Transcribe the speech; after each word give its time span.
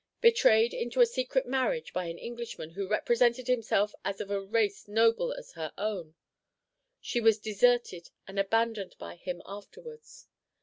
Betrayed 0.19 0.73
into 0.73 0.99
a 0.99 1.05
secret 1.05 1.45
marriage 1.45 1.93
by 1.93 2.05
an 2.05 2.17
Englishman 2.17 2.71
who 2.71 2.87
represented 2.89 3.45
himself 3.47 3.93
as 4.03 4.19
of 4.19 4.31
a 4.31 4.41
race 4.41 4.87
noble 4.87 5.31
as 5.31 5.51
her 5.51 5.71
own, 5.77 6.15
she 6.99 7.21
was 7.21 7.37
deserted 7.37 8.09
and 8.27 8.39
abandoned 8.39 8.95
by 8.97 9.15
him 9.15 9.43
afterwards. 9.45 10.25